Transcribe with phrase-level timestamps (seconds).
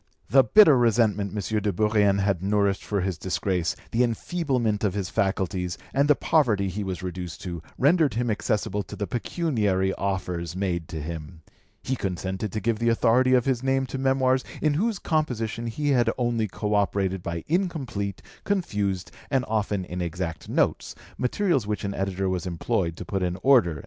[0.31, 1.59] The bitter resentment M.
[1.61, 6.69] de Bourrienne had nourished for his disgrace, the enfeeblement of his faculties, and the poverty
[6.69, 11.43] he was reduced to, rendered him accessible to the pecuniary offers made to him.
[11.83, 15.89] He consented to give the authority of his name to Memoirs in whose composition he
[15.89, 22.27] had only co operated by incomplete, confused, and often inexact notes, materials which an editor
[22.27, 23.79] was employed to put in order."